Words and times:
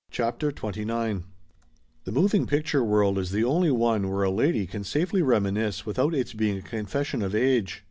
CHAPTER 0.09 0.51
XXIX 0.51 1.19
'~p 1.25 1.25
v 2.05 2.11
HE 2.11 2.11
moving 2.11 2.47
picture 2.47 2.83
world 2.83 3.19
is 3.19 3.29
the 3.29 3.43
only 3.43 3.69
one 3.69 4.09
where 4.09 4.23
a 4.23 4.31
A 4.31 4.31
lady 4.31 4.65
can 4.65 4.83
safely 4.83 5.21
reminisce 5.21 5.85
without 5.85 6.15
its 6.15 6.33
being 6.33 6.57
a 6.57 6.61
confession 6.63 7.21
of 7.21 7.35
age. 7.35 7.79